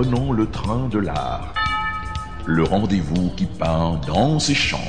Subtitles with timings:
[0.00, 1.52] prenons le train de l'art.
[2.46, 4.80] Le rendez-vous qui peint, danse et chante.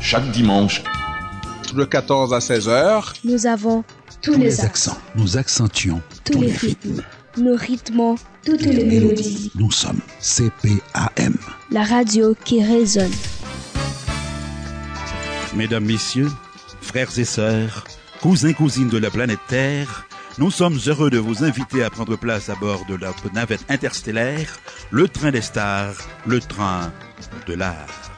[0.00, 0.82] Chaque dimanche,
[1.76, 3.12] de 14 à 16 heures.
[3.22, 3.84] Nous avons
[4.20, 7.02] tous, Tous les, les accents, accents, nous accentuons tous les rythmes,
[7.36, 9.52] nous rythmons toutes les mélodies.
[9.54, 11.36] Nous sommes CPAM.
[11.70, 13.12] La radio qui résonne.
[15.54, 16.32] Mesdames, Messieurs,
[16.80, 17.84] frères et sœurs,
[18.20, 20.05] cousins, cousines de la planète Terre,
[20.38, 24.58] nous sommes heureux de vous inviter à prendre place à bord de la navette interstellaire,
[24.90, 25.94] le train des stars,
[26.26, 26.92] le train
[27.46, 28.12] de l'art.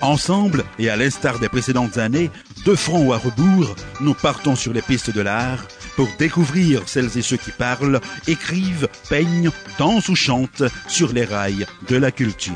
[0.00, 2.30] Ensemble, et à l'instar des précédentes années,
[2.64, 5.62] de front ou à rebours, nous partons sur les pistes de l'art
[5.96, 11.66] pour découvrir celles et ceux qui parlent, écrivent, peignent, dansent ou chantent sur les rails
[11.88, 12.54] de la culture.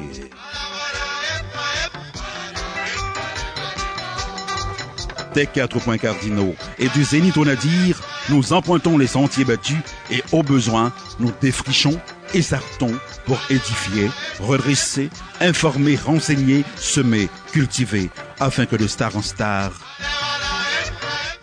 [5.34, 9.78] Des quatre points cardinaux et du zénith au nadir, nous empruntons les sentiers battus
[10.10, 12.00] et au besoin, nous défrichons
[12.34, 12.94] et sartons
[13.26, 19.72] pour édifier, redresser, informer, renseigner, semer, cultiver, afin que de star en star,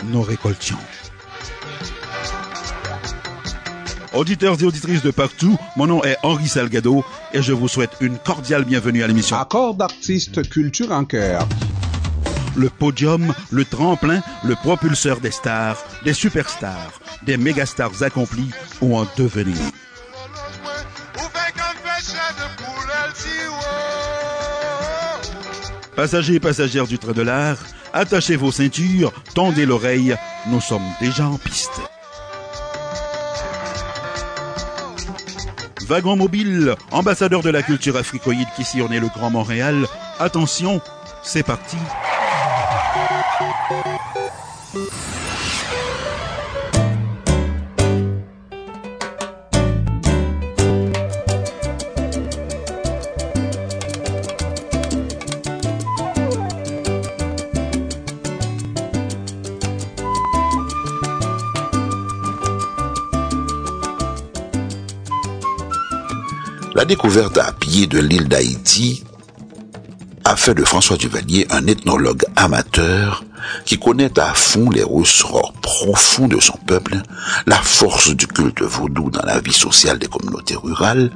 [0.05, 0.77] nous récoltions.
[4.13, 7.03] Auditeurs et auditrices de partout, mon nom est Henri Salgado
[7.33, 11.47] et je vous souhaite une cordiale bienvenue à l'émission Accord d'artistes culture en cœur.
[12.55, 19.05] Le podium, le tremplin, le propulseur des stars, des superstars, des mégastars accomplis ou en
[19.17, 19.57] devenir.
[25.95, 27.57] Passagers et passagères du train de l'art,
[27.93, 30.15] attachez vos ceintures, tendez l'oreille,
[30.47, 31.81] nous sommes déjà en piste.
[35.87, 39.85] Wagon mobile, ambassadeur de la culture africoïde qui sillonnait le Grand Montréal,
[40.19, 40.81] attention,
[41.21, 41.77] c'est parti.
[66.73, 69.03] La découverte à pied de l'île d'Haïti
[70.23, 73.23] a fait de François Duvalier un ethnologue amateur
[73.65, 77.01] qui connaît à fond les ressorts profonds de son peuple,
[77.45, 81.11] la force du culte vaudou dans la vie sociale des communautés rurales,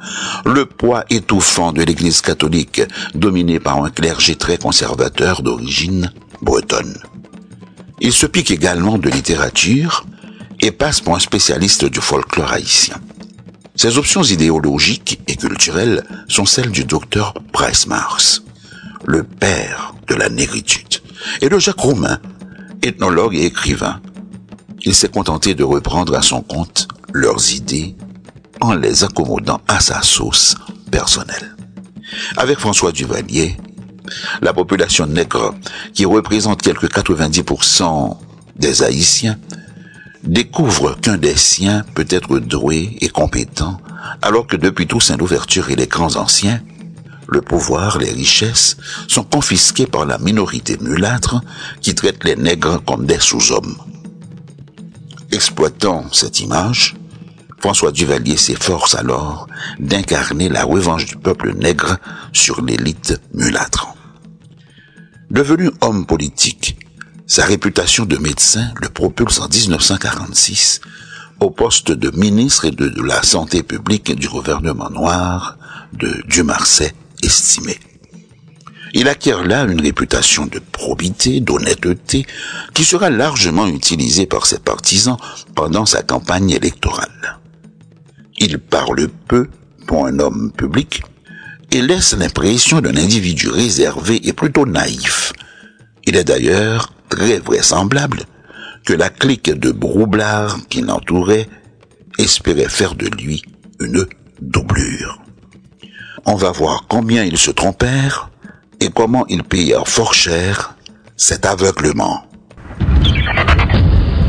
[0.46, 2.82] le poids étouffant de l'église catholique
[3.14, 6.98] dominée par un clergé très conservateur d'origine bretonne.
[8.02, 10.06] Il se pique également de littérature
[10.62, 12.96] et passe pour un spécialiste du folklore haïtien.
[13.76, 18.44] Ses options idéologiques et culturelles sont celles du docteur Bryce Mars,
[19.06, 21.02] le père de la négritude,
[21.42, 22.20] et de Jacques Roumain,
[22.82, 24.02] ethnologue et écrivain.
[24.82, 27.96] Il s'est contenté de reprendre à son compte leurs idées
[28.62, 30.56] en les accommodant à sa sauce
[30.92, 31.56] personnelle.
[32.38, 33.58] Avec François Duvalier,
[34.42, 35.56] la population nègre,
[35.94, 38.18] qui représente quelques 90%
[38.56, 39.38] des Haïtiens,
[40.24, 43.78] découvre qu'un des siens peut être doué et compétent,
[44.22, 46.62] alors que depuis Toussaint l'ouverture et les grands anciens,
[47.28, 48.78] le pouvoir, les richesses
[49.08, 51.42] sont confisqués par la minorité mulâtre
[51.82, 53.78] qui traite les nègres comme des sous-hommes.
[55.32, 56.96] Exploitant cette image,
[57.60, 59.48] François Duvalier s'efforce alors
[59.80, 61.98] d'incarner la revanche du peuple nègre
[62.32, 63.88] sur l'élite mulâtre.
[65.32, 66.78] Devenu homme politique,
[67.26, 70.82] sa réputation de médecin le propulse en 1946
[71.40, 75.58] au poste de ministre de la santé publique du gouvernement noir
[75.94, 76.94] de Dumarsais
[78.94, 82.26] Il acquiert là une réputation de probité, d'honnêteté,
[82.74, 85.18] qui sera largement utilisée par ses partisans
[85.54, 87.40] pendant sa campagne électorale.
[88.38, 89.50] Il parle peu
[89.86, 91.04] pour un homme public
[91.72, 95.34] et laisse l'impression d'un individu réservé et plutôt naïf.
[96.06, 98.24] Il est d'ailleurs très vraisemblable
[98.86, 101.50] que la clique de broublard qui l'entourait
[102.18, 103.42] espérait faire de lui
[103.82, 104.06] une
[104.42, 105.25] doublure.
[106.28, 108.32] On va voir combien ils se trompèrent
[108.80, 110.76] et comment ils payèrent fort cher
[111.16, 112.26] cet aveuglement.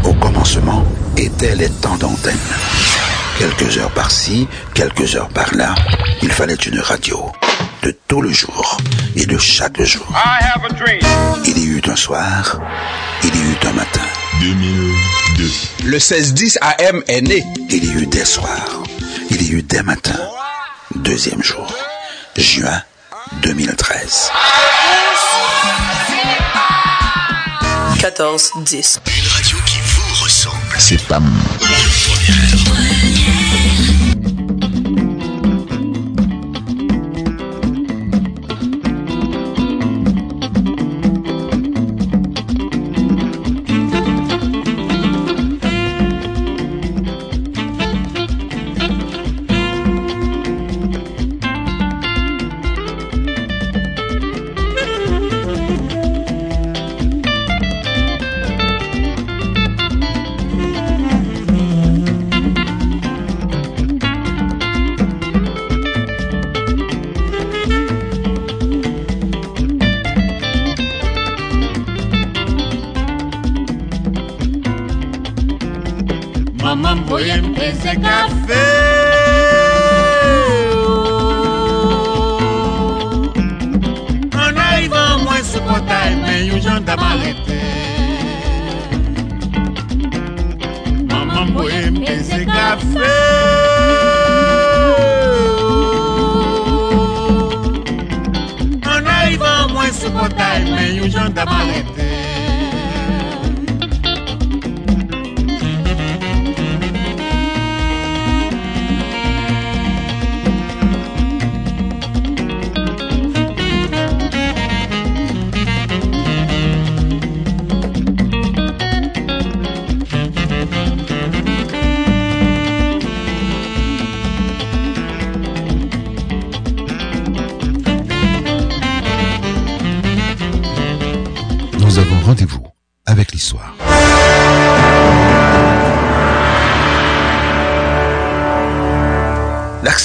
[0.05, 0.85] Au commencement
[1.17, 2.37] étaient les temps d'antenne.
[3.39, 5.75] Quelques heures par-ci, quelques heures par-là,
[6.23, 7.33] il fallait une radio.
[7.83, 8.77] De tout le jour
[9.15, 10.07] et de chaque jour.
[11.47, 12.61] Il y eut un soir,
[13.23, 14.03] il y eut un matin.
[14.41, 15.45] 2002.
[15.85, 17.45] Le 1610 AM est né.
[17.71, 18.83] Il y eut des soirs,
[19.31, 20.21] il y eut des matins.
[21.03, 21.73] Deuxième jour,
[22.37, 22.83] juin
[23.43, 24.31] 2013.
[28.01, 29.01] 14 10.
[29.07, 30.57] Une radio qui vous ressemble.
[30.79, 31.21] C'est pas
[77.67, 78.65] mboye mpese kafe
[84.35, 87.59] En arrivant moins ce portail mais jan da malete
[91.11, 93.11] Maman mboye mpese kafe
[98.85, 101.45] En arrivant moins ce portail mais yon jan da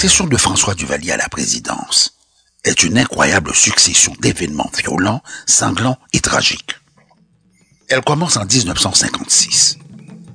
[0.01, 2.17] L'accession de François Duvalier à la présidence
[2.63, 6.73] est une incroyable succession d'événements violents, sanglants et tragiques.
[7.87, 9.77] Elle commence en 1956.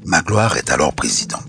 [0.04, 1.40] Magloire est alors président.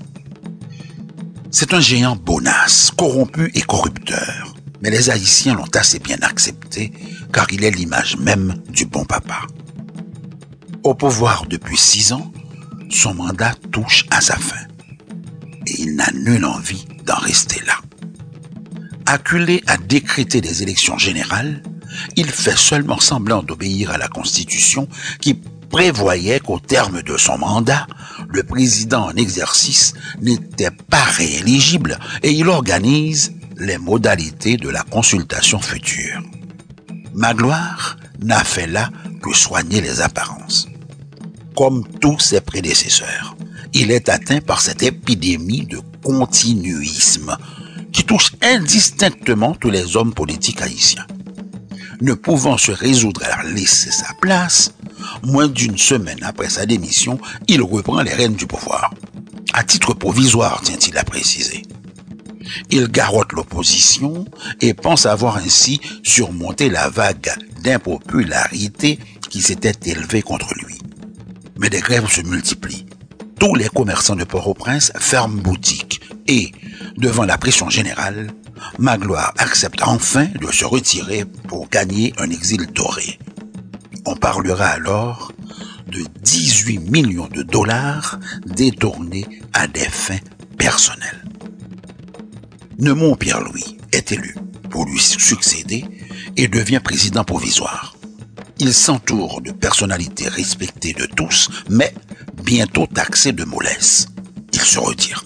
[1.52, 4.56] C'est un géant bonasse, corrompu et corrupteur.
[4.82, 6.92] Mais les Haïtiens l'ont assez bien accepté
[7.32, 9.44] car il est l'image même du bon papa.
[10.82, 12.34] Au pouvoir depuis six ans,
[12.90, 14.66] son mandat touche à sa fin.
[15.68, 17.76] Et il n'a nulle envie d'en rester là.
[19.10, 21.64] Acculé à décréter des élections générales,
[22.18, 24.90] il fait seulement semblant d'obéir à la Constitution
[25.22, 27.88] qui prévoyait qu'au terme de son mandat,
[28.28, 35.60] le président en exercice n'était pas rééligible et il organise les modalités de la consultation
[35.60, 36.22] future.
[37.14, 38.90] Magloire n'a fait là
[39.24, 40.68] que soigner les apparences.
[41.56, 43.38] Comme tous ses prédécesseurs,
[43.74, 47.38] il est atteint par cette épidémie de continuisme
[47.98, 51.08] qui touche indistinctement tous les hommes politiques haïtiens.
[52.00, 54.72] Ne pouvant se résoudre à laisser sa place,
[55.24, 58.94] moins d'une semaine après sa démission, il reprend les rênes du pouvoir.
[59.52, 61.64] À titre provisoire, tient-il à préciser.
[62.70, 64.26] Il garrotte l'opposition
[64.62, 67.34] et pense avoir ainsi surmonté la vague
[67.64, 70.78] d'impopularité qui s'était élevée contre lui.
[71.58, 72.86] Mais des grèves se multiplient.
[73.40, 76.52] Tous les commerçants de Port-au-Prince ferment boutique et,
[76.98, 78.32] devant la pression générale,
[78.80, 83.20] Magloire accepte enfin de se retirer pour gagner un exil doré.
[84.06, 85.32] On parlera alors
[85.88, 90.20] de 18 millions de dollars détournés à des fins
[90.58, 91.24] personnelles.
[92.80, 94.36] Neumont Pierre-Louis est élu
[94.70, 95.86] pour lui succéder
[96.36, 97.96] et devient président provisoire.
[98.60, 101.94] Il s'entoure de personnalités respectées de tous, mais
[102.44, 104.08] bientôt taxées de mollesse.
[104.54, 105.24] Il se retire.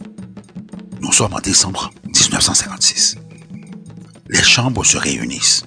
[1.02, 3.18] Nous sommes en décembre 1956.
[4.30, 5.64] Les chambres se réunissent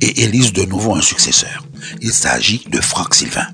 [0.00, 1.64] et élisent de nouveau un successeur.
[2.00, 3.46] Il s'agit de Franck Sylvain.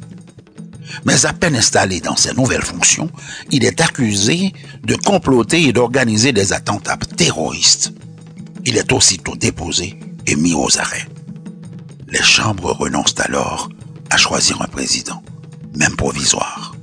[1.04, 3.10] Mais à peine installé dans ses nouvelles fonctions,
[3.50, 4.54] il est accusé
[4.84, 7.92] de comploter et d'organiser des attentats terroristes.
[8.64, 11.06] Il est aussitôt déposé et mis aux arrêts.
[12.08, 13.68] Les chambres renoncent alors
[14.08, 15.22] à choisir un président,
[15.76, 16.74] même provisoire,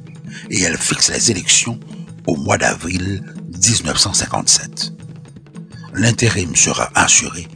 [0.51, 1.79] et elles fixent les élections
[2.27, 3.23] au mois d'avril
[3.69, 4.93] 1957.
[5.93, 7.47] L'intérim sera assuré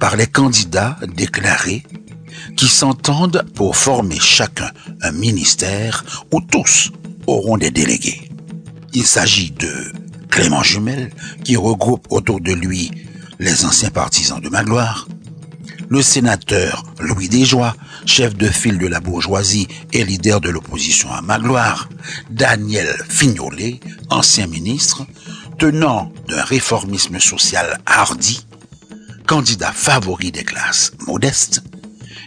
[0.00, 1.84] par les candidats déclarés
[2.56, 4.70] qui s'entendent pour former chacun
[5.02, 6.90] un ministère où tous
[7.26, 8.28] auront des délégués.
[8.94, 9.92] Il s'agit de
[10.30, 11.10] Clément Jumel,
[11.44, 12.90] qui regroupe autour de lui
[13.38, 15.06] les anciens partisans de Magloire,
[15.88, 17.76] le sénateur Louis Desjoie,
[18.06, 21.88] chef de file de la bourgeoisie et leader de l'opposition à Magloire,
[22.30, 25.06] Daniel Fignolet, ancien ministre,
[25.62, 28.44] tenant d'un réformisme social hardi,
[29.28, 31.62] candidat favori des classes modestes,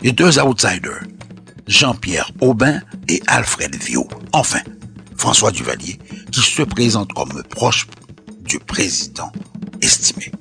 [0.03, 1.03] et deux outsiders,
[1.67, 4.07] Jean-Pierre Aubin et Alfred Viau.
[4.31, 4.61] Enfin,
[5.17, 5.99] François Duvalier,
[6.31, 7.87] qui se présente comme proche
[8.45, 9.33] du président
[9.81, 10.31] estimé.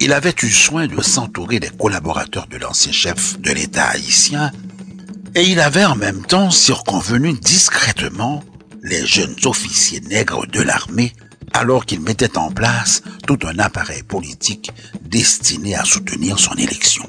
[0.00, 4.50] Il avait eu soin de s'entourer des collaborateurs de l'ancien chef de l'État haïtien
[5.36, 8.42] et il avait en même temps circonvenu discrètement
[8.82, 11.12] les jeunes officiers nègres de l'armée
[11.52, 14.70] alors qu'il mettait en place tout un appareil politique
[15.02, 17.08] destiné à soutenir son élection.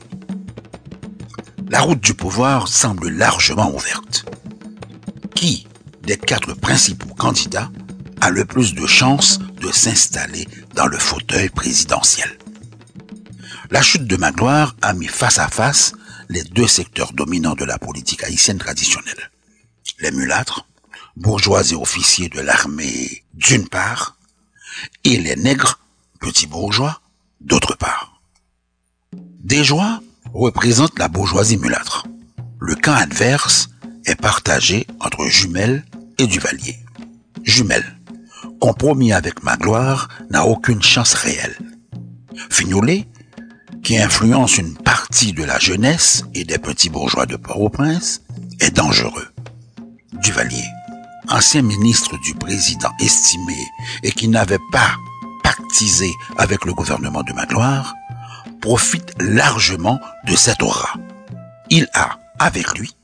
[1.70, 4.26] La route du pouvoir semble largement ouverte.
[5.36, 5.68] Qui
[6.04, 7.70] des quatre principaux candidats
[8.22, 12.38] a le plus de chances de s'installer dans le fauteuil présidentiel?
[13.72, 15.94] La chute de Magloire a mis face à face
[16.28, 19.30] les deux secteurs dominants de la politique haïtienne traditionnelle.
[20.00, 20.68] Les mulâtres,
[21.18, 24.19] bourgeois et officiers de l'armée d'une part,
[25.04, 25.80] et les nègres,
[26.20, 27.02] petits bourgeois,
[27.42, 28.22] d'autre part.
[29.14, 30.02] Desjoie
[30.34, 32.06] représente la bourgeoisie mulâtre.
[32.60, 33.70] Le camp adverse
[34.06, 35.86] est partagé entre Jumelles
[36.18, 36.78] et Duvalier.
[37.44, 37.98] Jumelles,
[38.60, 41.58] compromis avec Magloire, n'a aucune chance réelle.
[42.50, 43.08] Fignolet,
[43.84, 48.22] qui influence une partie de la jeunesse et des petits bourgeois de Port-au-Prince,
[48.60, 49.28] est dangereux.
[50.14, 50.66] Duvalier,
[51.30, 53.68] ancien ministre du président estimé
[54.04, 54.96] et qui n'avait pas
[55.44, 57.94] pactisé avec le gouvernement de Magloire,
[58.62, 60.94] profite largement de cette aura.
[61.70, 62.96] Il a, avec lui,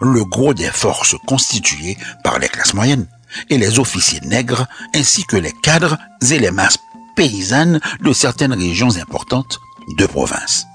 [0.00, 3.06] le gros des forces constituées par les classes moyennes
[3.50, 5.98] et les officiers nègres ainsi que les cadres
[6.30, 6.78] et les masses
[7.16, 9.58] paysannes de certaines régions importantes
[9.96, 10.66] de province.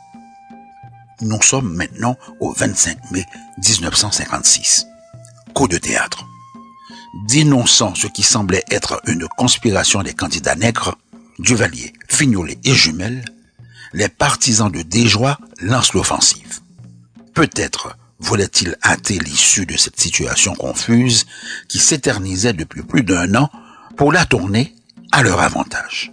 [1.21, 3.25] Nous sommes maintenant au 25 mai
[3.57, 4.85] 1956.
[5.53, 6.28] Coup de théâtre.
[7.13, 10.95] Dénonçant ce qui semblait être une conspiration des candidats nègres,
[11.39, 13.25] Duvalier, Fignolet et Jumel,
[13.93, 16.59] les partisans de Desjoie lancent l'offensive.
[17.33, 21.25] Peut-être voulait-il hâter l'issue de cette situation confuse
[21.67, 23.49] qui s'éternisait depuis plus d'un an
[23.97, 24.75] pour la tourner
[25.11, 26.11] à leur avantage.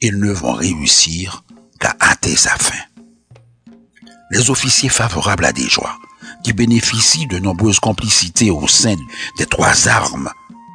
[0.00, 1.44] Ils ne vont réussir
[1.78, 2.78] qu'à hâter sa fin.
[4.30, 5.98] Les officiers favorables à Desjoie,
[6.42, 8.96] qui bénéficient de nombreuses complicités au sein
[9.38, 10.30] des trois armes,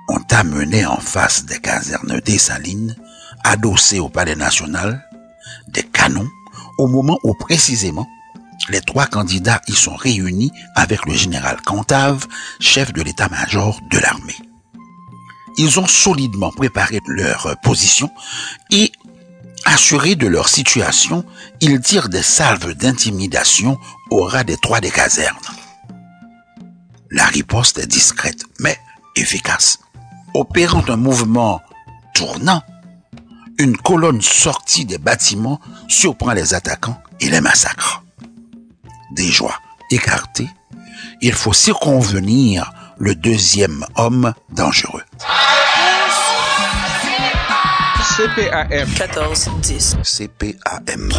[0.09, 2.95] ont amené en face des casernes des Salines,
[3.43, 5.03] adossées au palais national,
[5.67, 6.29] des canons
[6.77, 8.07] au moment où précisément
[8.69, 12.27] les trois candidats y sont réunis avec le général Cantave,
[12.59, 14.37] chef de l'état-major de l'armée.
[15.57, 18.09] Ils ont solidement préparé leur position
[18.71, 18.91] et,
[19.65, 21.25] assurés de leur situation,
[21.61, 23.77] ils tirent des salves d'intimidation
[24.11, 25.35] au ras des trois des casernes.
[27.11, 28.77] La riposte est discrète, mais
[29.15, 29.79] efficace.
[30.33, 31.61] Opérant un mouvement
[32.13, 32.61] tournant,
[33.57, 38.03] une colonne sortie des bâtiments surprend les attaquants et les massacre
[39.11, 39.57] des joies
[39.91, 40.49] écartées,
[41.21, 45.03] il faut circonvenir le deuxième homme dangereux.
[48.15, 50.01] CPAM 14-10.
[50.01, 51.11] CPAM.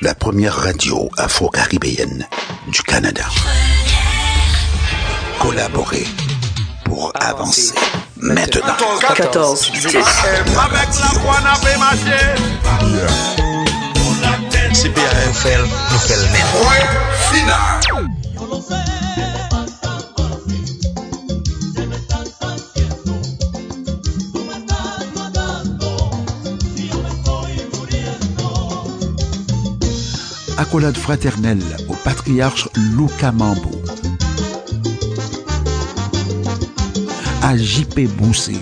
[0.00, 2.26] La première radio afro-caribéenne
[2.68, 3.24] du Canada.
[5.38, 6.06] Collaborer
[6.84, 7.74] pour avancer.
[8.16, 8.76] Maintenant.
[9.14, 10.02] 14-10.
[14.72, 18.11] CPAM fait nous fait le même.
[30.72, 33.70] Accolade fraternelle au patriarche Luca Mambo.
[37.42, 38.56] À JP Boussé.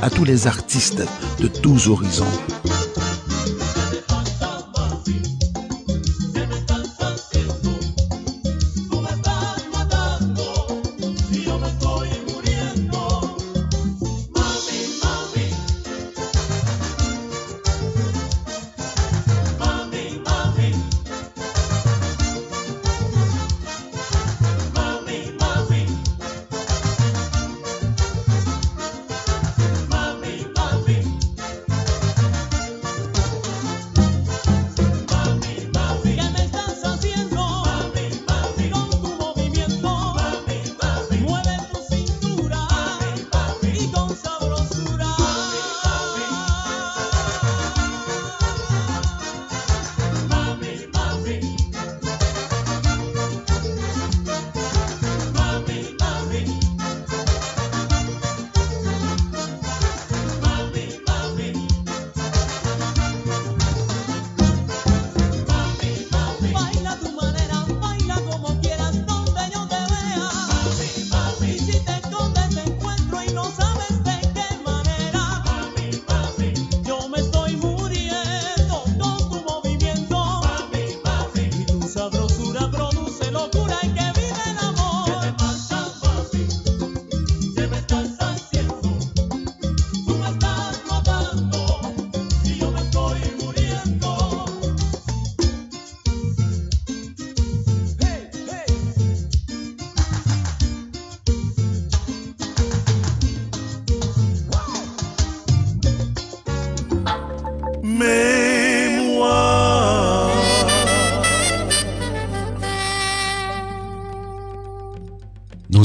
[0.00, 1.02] À tous les artistes
[1.38, 2.24] de tous horizons.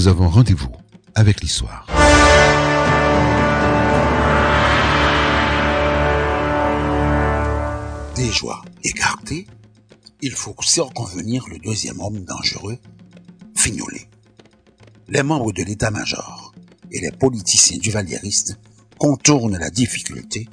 [0.05, 0.69] Nous avons rendez-vous
[1.15, 1.87] avec l'histoire.
[8.15, 9.47] Des joies écartées,
[10.21, 12.77] il faut circonvenir le deuxième homme dangereux,
[13.55, 14.07] Fignolet.
[15.07, 16.53] Les membres de l'état-major
[16.91, 18.59] et les politiciens du Valieristes
[18.99, 20.47] contournent la difficulté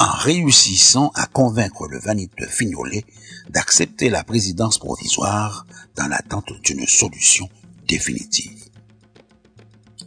[0.00, 3.04] en réussissant à convaincre le vaniteux Fignolet
[3.50, 7.48] d'accepter la présidence provisoire dans l'attente d'une solution
[7.86, 8.65] définitive.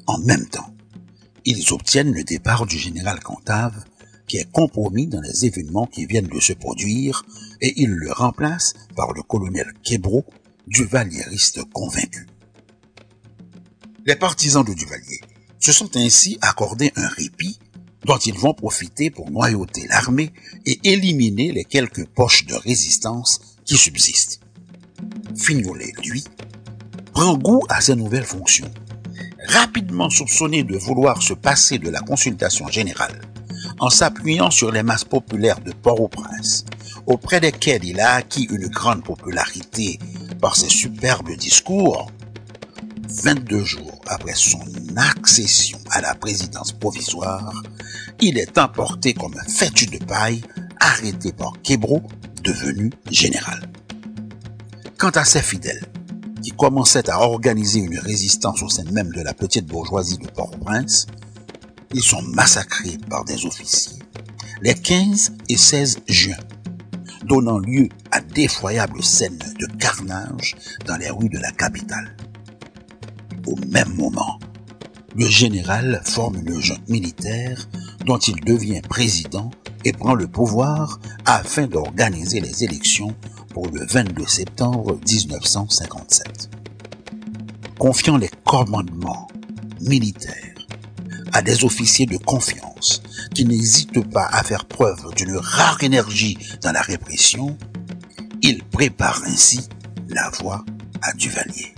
[0.10, 0.74] En même temps,
[1.46, 3.86] ils obtiennent le départ du général Cantave
[4.26, 7.24] qui est compromis dans les événements qui viennent de se produire
[7.62, 10.26] et ils le remplacent par le colonel Québro,
[10.66, 12.26] duvalieriste convaincu.
[14.08, 15.22] Les partisans de Duvalier
[15.60, 17.60] se sont ainsi accordés un répit
[18.04, 20.34] dont ils vont profiter pour noyauter l'armée
[20.66, 24.40] et éliminer les quelques poches de résistance qui subsistent.
[25.36, 26.24] Fignolet, lui,
[27.14, 28.72] prend goût à ses nouvelles fonctions.
[29.48, 33.22] Rapidement soupçonné de vouloir se passer de la consultation générale,
[33.80, 36.66] en s'appuyant sur les masses populaires de Port-au-Prince,
[37.06, 39.98] auprès desquelles il a acquis une grande popularité
[40.42, 42.12] par ses superbes discours,
[43.24, 44.60] 22 jours après son
[44.96, 47.64] accession à la présidence provisoire,
[48.22, 50.44] il est emporté comme un fétu de paille,
[50.80, 52.04] arrêté par Québro,
[52.44, 53.70] devenu général.
[54.98, 55.86] Quant à ses fidèles,
[56.50, 61.06] qui commençaient à organiser une résistance au sein même de la petite bourgeoisie de Port-au-Prince,
[61.94, 64.00] ils sont massacrés par des officiers
[64.64, 66.38] les 15 et 16 juin,
[67.24, 70.56] donnant lieu à d'effroyables scènes de carnage
[70.88, 72.16] dans les rues de la capitale.
[73.46, 74.40] Au même moment,
[75.16, 77.70] le général forme une junte militaire
[78.08, 79.52] dont il devient président
[79.86, 83.16] et prend le pouvoir afin d'organiser les élections
[83.54, 86.50] pour le 22 septembre 1957.
[87.78, 89.28] Confiant les commandements
[89.82, 90.56] militaires
[91.34, 93.02] à des officiers de confiance
[93.34, 97.58] qui n'hésitent pas à faire preuve d'une rare énergie dans la répression,
[98.42, 99.62] il prépare ainsi
[100.08, 100.66] la voie
[101.02, 101.74] à Duvalier.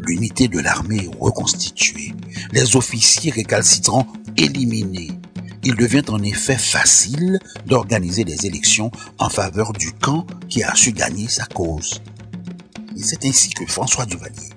[0.00, 2.14] L'unité de l'armée reconstituée,
[2.52, 5.12] les officiers récalcitrants éliminés,
[5.64, 10.92] il devient en effet facile d'organiser des élections en faveur du camp qui a su
[10.92, 12.00] gagner sa cause.
[12.96, 14.50] C'est ainsi que François Duvalier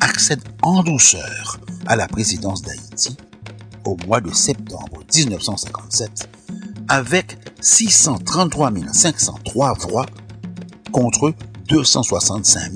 [0.00, 3.16] accède en douceur à la présidence d'Haïti
[3.84, 6.28] au mois de septembre 1957
[6.88, 10.06] avec 633 503 voix
[10.92, 11.34] contre
[11.68, 12.72] 265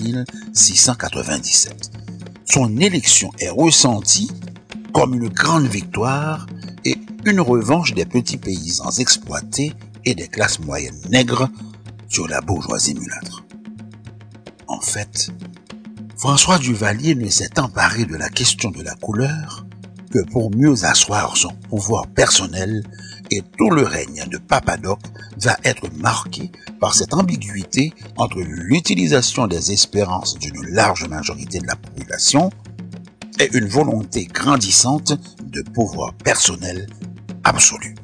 [0.53, 1.91] 697.
[2.45, 4.31] Son élection est ressentie
[4.93, 6.47] comme une grande victoire
[7.27, 9.73] une revanche des petits paysans exploités
[10.05, 11.49] et des classes moyennes nègres
[12.09, 13.45] sur la bourgeoisie mulâtre.
[14.67, 15.31] En fait,
[16.19, 19.67] François Duvalier ne s'est emparé de la question de la couleur
[20.11, 22.85] que pour mieux asseoir son pouvoir personnel
[23.31, 25.01] et tout le règne de Papadoc
[25.39, 31.77] va être marqué par cette ambiguïté entre l'utilisation des espérances d'une large majorité de la
[31.77, 32.51] population
[33.41, 36.87] et une volonté grandissante de pouvoir personnel
[37.45, 37.95] absolu.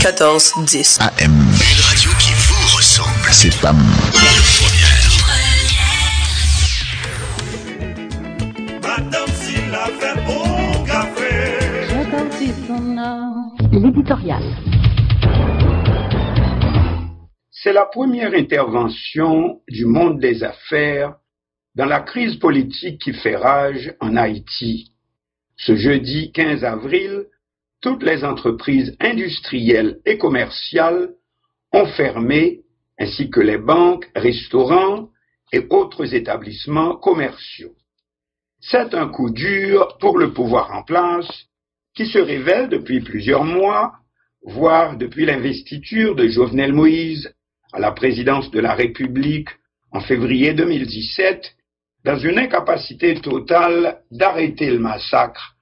[0.00, 1.32] 14-10 AM.
[1.32, 3.28] Une radio qui vous ressemble.
[3.30, 3.76] C'est café.
[13.72, 14.42] L'éditorial.
[17.50, 21.14] C'est la première intervention du monde des affaires
[21.74, 24.92] dans la crise politique qui fait rage en Haïti.
[25.56, 27.26] Ce jeudi 15 avril,
[27.80, 31.10] toutes les entreprises industrielles et commerciales
[31.72, 32.60] ont fermé,
[32.98, 35.08] ainsi que les banques, restaurants
[35.52, 37.74] et autres établissements commerciaux.
[38.60, 41.46] C'est un coup dur pour le pouvoir en place
[41.94, 43.94] qui se révèle depuis plusieurs mois,
[44.42, 47.32] voire depuis l'investiture de Jovenel Moïse
[47.72, 49.48] à la présidence de la République
[49.92, 51.54] en février 2017,
[52.04, 55.56] dans une incapacité totale d'arrêter le massacre,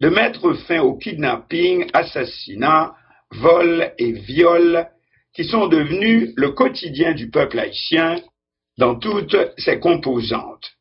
[0.00, 2.94] de mettre fin au kidnapping, assassinat,
[3.32, 4.88] vol et viol
[5.34, 8.20] qui sont devenus le quotidien du peuple haïtien
[8.78, 10.72] dans toutes ses composantes.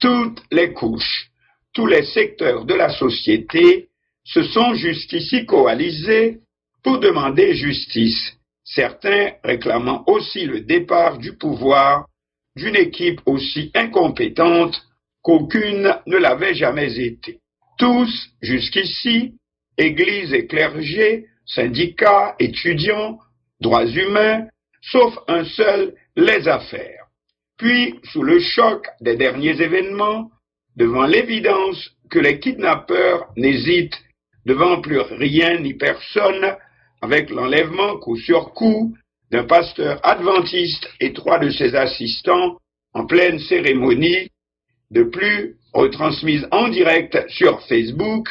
[0.00, 1.30] Toutes les couches,
[1.74, 3.88] tous les secteurs de la société
[4.24, 6.40] se sont jusqu'ici coalisés
[6.84, 12.06] pour demander justice, certains réclamant aussi le départ du pouvoir
[12.56, 14.80] d'une équipe aussi incompétente
[15.22, 17.40] qu'aucune ne l'avait jamais été.
[17.78, 19.34] Tous, jusqu'ici,
[19.76, 23.18] églises et clergés, syndicats, étudiants,
[23.60, 24.48] droits humains,
[24.82, 27.06] sauf un seul, les affaires.
[27.56, 30.30] Puis, sous le choc des derniers événements,
[30.76, 33.98] devant l'évidence que les kidnappeurs n'hésitent
[34.46, 36.56] devant plus rien ni personne
[37.02, 38.96] avec l'enlèvement coup sur coup
[39.30, 42.56] d'un pasteur adventiste et trois de ses assistants
[42.94, 44.30] en pleine cérémonie,
[44.90, 48.28] de plus retransmise en direct sur Facebook,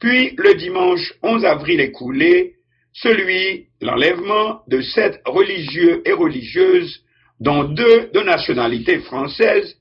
[0.00, 2.54] puis le dimanche 11 avril écoulé,
[2.92, 7.04] celui, l'enlèvement de sept religieux et religieuses,
[7.38, 9.76] dont deux de nationalité française,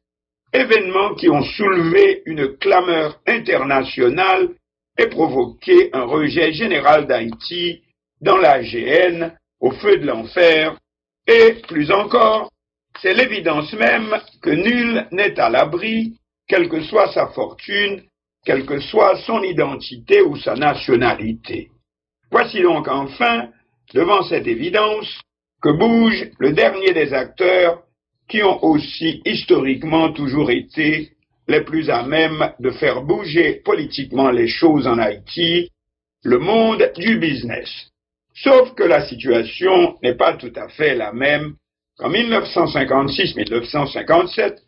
[0.53, 4.49] événements qui ont soulevé une clameur internationale
[4.97, 7.81] et provoqué un rejet général d'Haïti
[8.21, 10.77] dans la GN, au feu de l'enfer,
[11.27, 12.49] et plus encore,
[13.01, 16.18] c'est l'évidence même que nul n'est à l'abri,
[16.49, 18.01] quelle que soit sa fortune,
[18.43, 21.69] quelle que soit son identité ou sa nationalité.
[22.31, 23.49] Voici donc enfin,
[23.93, 25.21] devant cette évidence,
[25.61, 27.83] que bouge le dernier des acteurs
[28.27, 31.11] qui ont aussi historiquement toujours été
[31.47, 35.69] les plus à même de faire bouger politiquement les choses en Haïti,
[36.23, 37.69] le monde du business.
[38.35, 41.55] Sauf que la situation n'est pas tout à fait la même
[41.97, 44.59] qu'en 1956-1957,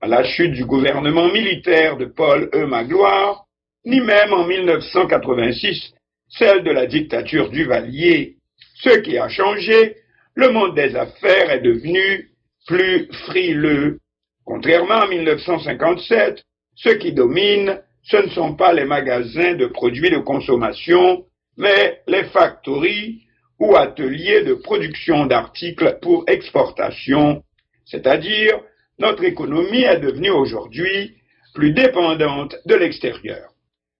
[0.00, 2.66] à la chute du gouvernement militaire de Paul E.
[2.66, 3.44] Magloire,
[3.84, 5.92] ni même en 1986,
[6.28, 8.36] celle de la dictature du Valier.
[8.76, 9.96] Ce qui a changé,
[10.34, 12.30] le monde des affaires est devenu
[12.66, 13.98] plus frileux.
[14.44, 16.42] Contrairement à 1957,
[16.76, 21.26] ce qui domine, ce ne sont pas les magasins de produits de consommation,
[21.58, 23.22] mais les factories
[23.58, 27.42] ou ateliers de production d'articles pour exportation,
[27.84, 28.60] c'est-à-dire
[29.00, 31.16] notre économie est devenue aujourd'hui
[31.54, 33.50] plus dépendante de l'extérieur.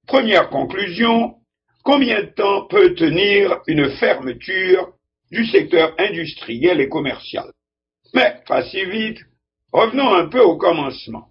[0.07, 1.35] Première conclusion,
[1.83, 4.93] combien de temps peut tenir une fermeture
[5.33, 7.51] du secteur industriel et commercial?
[8.15, 9.19] Mais pas si vite,
[9.73, 11.29] revenons un peu au commencement.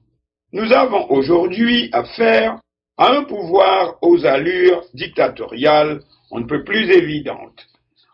[0.51, 2.59] Nous avons aujourd'hui affaire
[2.97, 6.01] à un pouvoir aux allures dictatoriales
[6.31, 7.65] on ne peut plus évidente.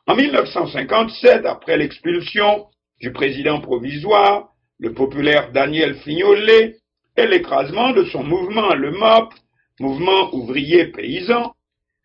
[0.07, 2.67] En 1957, après l'expulsion
[3.01, 4.54] du président provisoire,
[4.85, 6.75] le populaire Daniel Fignolet,
[7.17, 9.33] et l'écrasement de son mouvement, le MOP,
[9.79, 11.53] mouvement ouvrier paysan,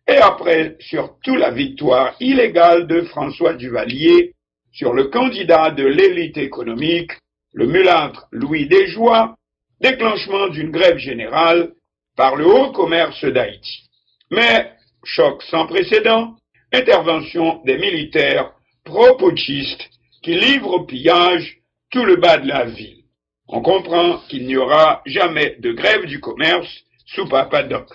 [0.07, 4.33] et après surtout la victoire illégale de François Duvalier
[4.71, 7.11] sur le candidat de l'élite économique,
[7.53, 9.35] le mulâtre Louis Desjoie,
[9.79, 11.73] déclenchement d'une grève générale
[12.17, 13.89] par le haut commerce d'Haïti.
[14.31, 14.71] Mais
[15.03, 16.35] choc sans précédent,
[16.73, 18.53] intervention des militaires
[18.85, 19.87] pro-putschistes
[20.23, 21.60] qui livrent au pillage
[21.91, 23.03] tout le bas de la ville.
[23.47, 26.69] On comprend qu'il n'y aura jamais de grève du commerce
[27.05, 27.87] sous Papadoc.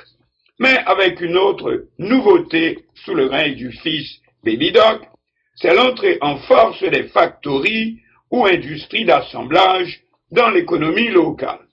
[0.59, 5.02] Mais avec une autre nouveauté sous le règne du fils Baby Doc,
[5.56, 7.98] c'est l'entrée en force des factories
[8.30, 11.66] ou industries d'assemblage dans l'économie locale.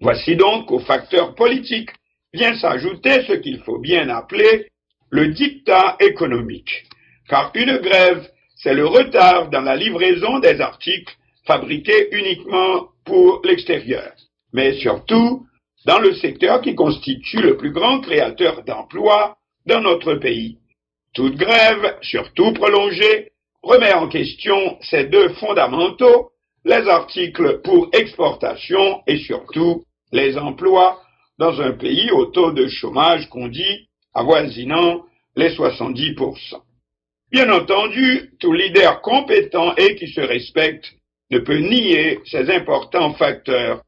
[0.00, 1.90] Voici donc aux facteurs politiques
[2.34, 4.68] vient s'ajouter ce qu'il faut bien appeler
[5.10, 6.84] le dictat économique.
[7.28, 8.28] Car une grève,
[8.64, 11.14] c'est le retard dans la livraison des articles
[11.46, 14.10] fabriqués uniquement pour l'extérieur,
[14.54, 15.46] mais surtout
[15.84, 20.56] dans le secteur qui constitue le plus grand créateur d'emplois dans notre pays.
[21.12, 26.30] Toute grève, surtout prolongée, remet en question ces deux fondamentaux,
[26.64, 31.02] les articles pour exportation et surtout les emplois
[31.38, 35.02] dans un pays au taux de chômage qu'on dit avoisinant
[35.36, 36.62] les 70%.
[37.34, 40.92] Bien entendu, tout leader compétent et qui se respecte
[41.32, 43.82] ne peut nier ces importants facteurs.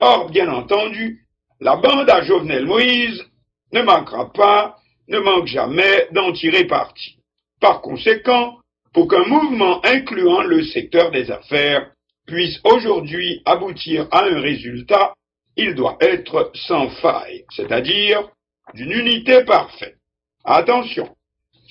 [0.00, 1.24] Or, bien entendu,
[1.60, 3.24] la bande à Jovenel Moïse
[3.72, 4.76] ne manquera pas,
[5.08, 7.16] ne manque jamais d'en tirer parti.
[7.58, 8.58] Par conséquent,
[8.92, 11.90] pour qu'un mouvement incluant le secteur des affaires
[12.26, 15.14] puisse aujourd'hui aboutir à un résultat,
[15.56, 18.28] il doit être sans faille, c'est-à-dire
[18.74, 19.96] d'une unité parfaite.
[20.44, 21.08] Attention,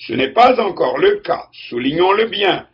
[0.06, 2.66] ce n'est pas encore le cas, soulignons-le bien.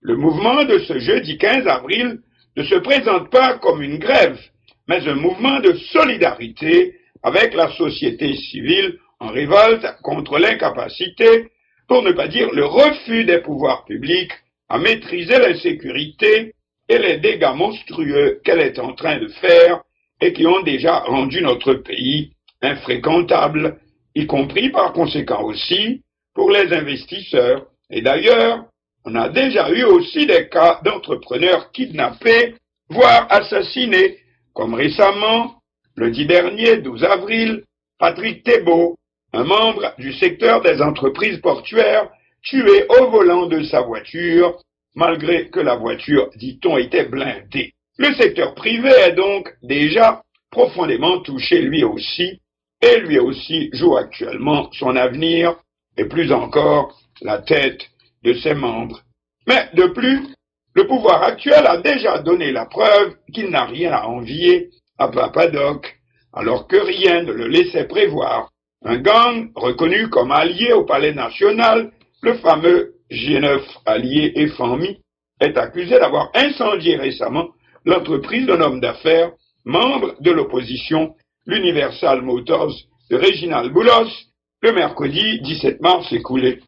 [0.00, 2.20] Le mouvement de ce jeudi 15 avril
[2.56, 4.38] ne se présente pas comme une grève,
[4.86, 11.50] mais un mouvement de solidarité avec la société civile en révolte contre l'incapacité,
[11.88, 14.32] pour ne pas dire le refus des pouvoirs publics
[14.68, 16.54] à maîtriser l'insécurité
[16.88, 19.82] et les dégâts monstrueux qu'elle est en train de faire
[20.20, 23.80] et qui ont déjà rendu notre pays infréquentable,
[24.14, 26.02] y compris par conséquent aussi
[26.38, 27.66] pour les investisseurs.
[27.90, 28.64] Et d'ailleurs,
[29.04, 32.54] on a déjà eu aussi des cas d'entrepreneurs kidnappés,
[32.88, 34.18] voire assassinés,
[34.54, 35.56] comme récemment,
[35.96, 37.64] le 10 dernier, 12 avril,
[37.98, 38.94] Patrick Thébault,
[39.32, 42.08] un membre du secteur des entreprises portuaires,
[42.44, 44.62] tué au volant de sa voiture,
[44.94, 47.72] malgré que la voiture, dit-on, était blindée.
[47.96, 50.22] Le secteur privé est donc déjà
[50.52, 52.40] profondément touché lui aussi,
[52.80, 55.56] et lui aussi joue actuellement son avenir,
[55.98, 57.90] et plus encore la tête
[58.24, 59.02] de ses membres.
[59.46, 60.28] Mais de plus,
[60.74, 65.98] le pouvoir actuel a déjà donné la preuve qu'il n'a rien à envier à Papadoc,
[66.32, 68.50] alors que rien ne le laissait prévoir.
[68.84, 71.90] Un gang reconnu comme allié au palais national,
[72.22, 75.00] le fameux G9 allié et FAMI,
[75.40, 77.48] est accusé d'avoir incendié récemment
[77.84, 79.32] l'entreprise d'un homme d'affaires,
[79.64, 81.14] membre de l'opposition,
[81.46, 82.74] l'Universal Motors
[83.10, 84.27] de Réginald Boulos,
[84.60, 86.60] le mercredi 17 mars écoulé.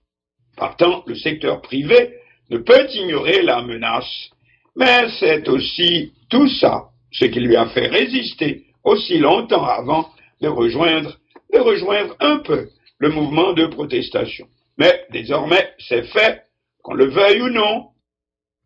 [0.57, 2.15] Partant, le secteur privé
[2.51, 4.31] ne peut ignorer la menace,
[4.77, 10.09] mais c'est aussi tout ça ce qui lui a fait résister aussi longtemps avant
[10.41, 11.19] de rejoindre,
[11.53, 14.47] de rejoindre un peu le mouvement de protestation.
[14.79, 16.43] Mais désormais, c'est fait,
[16.83, 17.89] qu'on le veuille ou non.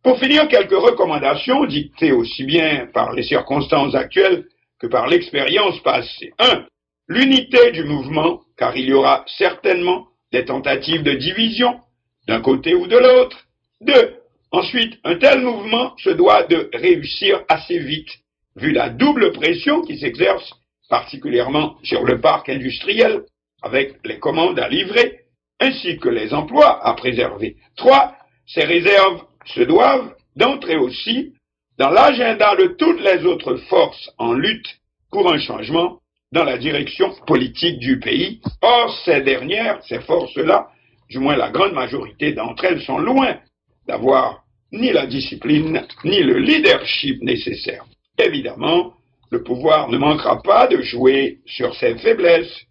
[0.03, 4.45] Pour finir, quelques recommandations dictées aussi bien par les circonstances actuelles
[4.79, 6.31] que par l'expérience passée.
[6.37, 6.65] 1.
[7.07, 11.79] L'unité du mouvement, car il y aura certainement des tentatives de division
[12.27, 13.37] d'un côté ou de l'autre.
[13.81, 14.15] 2.
[14.51, 18.09] Ensuite, un tel mouvement se doit de réussir assez vite
[18.55, 20.53] vu la double pression qui s'exerce
[20.89, 23.23] particulièrement sur le parc industriel,
[23.61, 25.21] avec les commandes à livrer,
[25.59, 27.57] ainsi que les emplois à préserver.
[27.75, 28.15] Trois,
[28.45, 31.33] ces réserves se doivent d'entrer aussi
[31.77, 34.79] dans l'agenda de toutes les autres forces en lutte
[35.11, 35.99] pour un changement
[36.35, 38.41] dans la direction politique du pays.
[38.61, 40.67] Or, ces dernières, ces forces-là,
[41.09, 43.37] du moins la grande majorité d'entre elles, sont loin
[43.87, 44.43] d'avoir
[44.73, 47.85] ni la discipline, ni le leadership nécessaire.
[48.19, 48.93] Évidemment,
[49.31, 52.65] le pouvoir ne manquera pas de jouer sur ses faiblesses.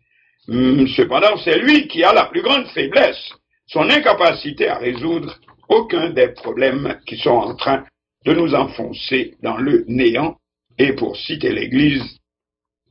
[0.47, 3.33] Hmm, cependant, c'est lui qui a la plus grande faiblesse,
[3.67, 5.39] son incapacité à résoudre
[5.71, 7.83] aucun des problèmes qui sont en train
[8.27, 10.37] de nous enfoncer dans le néant
[10.79, 12.19] et, pour citer l'Église,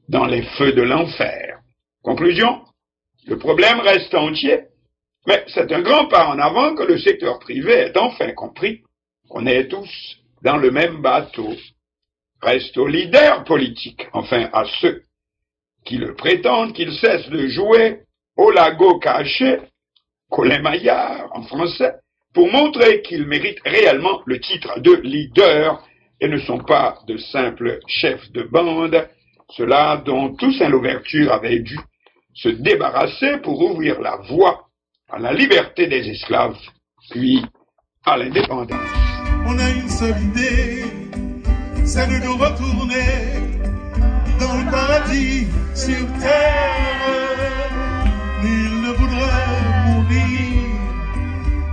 [0.10, 1.60] dans les feux de l'enfer.
[2.04, 2.62] Conclusion,
[3.28, 4.64] le problème reste entier,
[5.26, 8.82] mais c'est un grand pas en avant que le secteur privé ait enfin compris.
[9.30, 11.56] Qu'on est tous dans le même bateau.
[12.42, 15.04] Reste aux leaders politiques, enfin à ceux
[15.86, 18.02] qui le prétendent, qu'ils cessent de jouer
[18.36, 19.60] au lago caché,
[20.30, 21.94] Colin Maillard en français,
[22.34, 25.86] pour montrer qu'ils méritent réellement le titre de leader
[26.20, 29.08] et ne sont pas de simples chefs de bande,
[29.50, 31.78] cela dont Toussaint Louverture avait dû
[32.34, 34.70] se débarrasser pour ouvrir la voie
[35.12, 36.58] à la liberté des esclaves,
[37.12, 37.44] puis
[38.06, 38.80] à l'indépendance.
[39.46, 40.84] On a une seule idée
[41.86, 43.04] c'est de nous retourner
[44.40, 47.70] dans le paradis sur terre.
[48.42, 49.52] Nul ne voudrait
[49.88, 50.64] mourir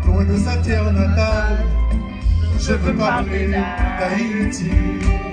[0.06, 1.64] loin de sa terre natale.
[2.58, 5.29] Je veux parler d'Haïti.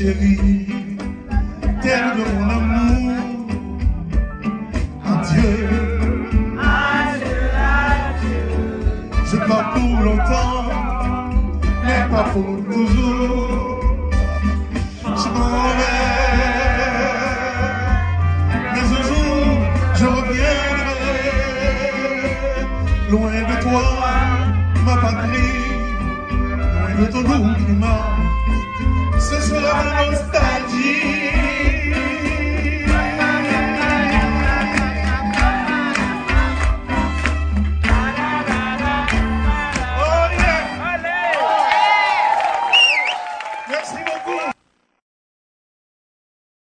[0.00, 0.66] Chérie,
[1.82, 3.12] terre de mon amour.
[5.04, 5.68] Adieu.
[9.48, 10.64] pas pour longtemps,
[11.84, 13.80] mais pas pour toujours.
[15.04, 16.06] Je m'en vais,
[18.72, 19.42] mais un jour
[19.98, 21.12] je reviendrai,
[23.10, 23.86] loin de toi,
[24.86, 25.68] ma patrie,
[26.70, 28.29] loin de ton doux climat.
[29.70, 30.49] Ce sera la nostalgie.